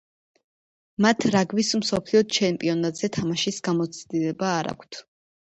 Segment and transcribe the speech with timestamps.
[1.05, 5.01] მათ რაგბის მსოფლიო ჩემპიონატზე თამაშის გამოცდილება არ აქვთ.